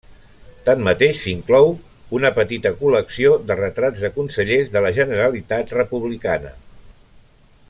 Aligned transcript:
Tanmateix 0.69 1.19
s'inclou 1.25 1.69
una 2.19 2.31
petita 2.39 2.73
col·lecció 2.81 3.35
de 3.51 3.59
retrats 3.61 4.07
de 4.07 4.13
consellers 4.19 4.75
de 4.77 4.85
la 4.87 4.93
Generalitat 5.01 5.79
Republicana. 5.81 6.57